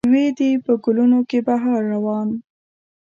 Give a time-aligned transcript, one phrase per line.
[0.11, 2.29] وي دې په ګلونو کې بهار روان